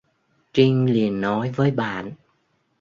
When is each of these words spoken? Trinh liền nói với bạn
Trinh 0.53 0.93
liền 0.93 1.21
nói 1.21 1.49
với 1.55 1.71
bạn 1.71 2.11